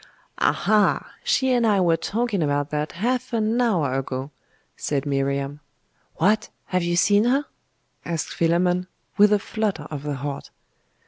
[0.39, 1.11] 'Aha!
[1.23, 4.31] she and I were talking about that half an hour ago,'
[4.75, 5.59] said Miriam.
[6.15, 6.49] 'What!
[6.73, 7.45] have you seen her?'
[8.03, 8.87] asked Philammon,
[9.19, 10.49] with a flutter of the heart.